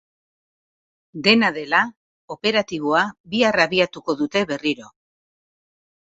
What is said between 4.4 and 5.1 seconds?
berriro.